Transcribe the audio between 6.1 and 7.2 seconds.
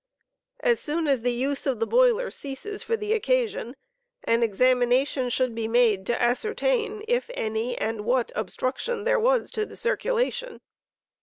ascertain